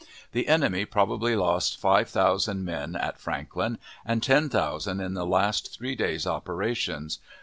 [0.31, 5.77] The enemy probably lost five thousand men at Franklin, and ten thousand in the last
[5.77, 7.19] three days' operations.